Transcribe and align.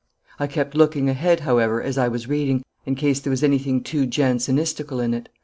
I 0.39 0.47
kept 0.47 0.73
looking 0.73 1.09
ahead, 1.09 1.41
however, 1.41 1.79
as 1.79 1.95
I 1.95 2.07
was 2.07 2.25
reading, 2.27 2.63
in 2.87 2.95
case 2.95 3.19
there 3.19 3.29
was 3.29 3.43
anything 3.43 3.83
too 3.83 4.07
Jansenistical 4.07 4.99
in 4.99 5.13
it. 5.13 5.29